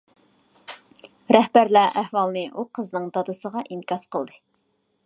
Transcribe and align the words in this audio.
رەھبەرلەر 1.37 2.01
ئەھۋالنى 2.01 2.43
ئۇ 2.55 2.67
قىزنىڭ 2.79 3.07
دادىسىغا 3.19 3.65
ئىنكاس 3.69 4.11
قىلدى. 4.17 4.43